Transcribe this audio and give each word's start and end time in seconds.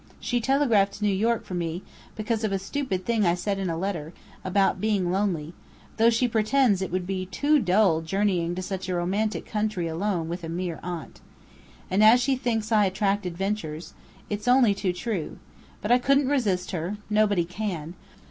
She 0.19 0.41
telegraphed 0.41 0.93
to 0.93 1.03
New 1.03 1.13
York 1.13 1.45
for 1.45 1.53
me, 1.53 1.83
because 2.15 2.43
of 2.43 2.51
a 2.51 2.57
stupid 2.57 3.05
thing 3.05 3.23
I 3.23 3.35
said 3.35 3.59
in 3.59 3.69
a 3.69 3.77
letter, 3.77 4.13
about 4.43 4.81
being 4.81 5.11
lonely: 5.11 5.53
though 5.97 6.09
she 6.09 6.27
pretends 6.27 6.81
it 6.81 6.91
would 6.91 7.05
be 7.05 7.27
too 7.27 7.59
dull 7.59 8.01
journeying 8.01 8.55
to 8.55 8.63
such 8.63 8.89
a 8.89 8.95
romantic 8.95 9.45
country 9.45 9.85
alone 9.87 10.27
with 10.27 10.43
a 10.43 10.49
mere 10.49 10.79
aunt. 10.81 11.21
And 11.91 12.19
she 12.19 12.35
thinks 12.35 12.71
I 12.71 12.85
'attract 12.85 13.27
adventures.' 13.27 13.93
It's 14.27 14.47
only 14.47 14.73
too 14.73 14.91
true. 14.91 15.37
But 15.83 15.91
I 15.91 15.99
couldn't 15.99 16.29
resist 16.29 16.71
her. 16.71 16.97
Nobody 17.11 17.45
can. 17.45 17.93